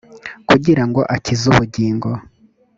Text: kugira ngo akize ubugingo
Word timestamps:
kugira 0.49 0.83
ngo 0.89 1.01
akize 1.15 1.43
ubugingo 1.51 2.09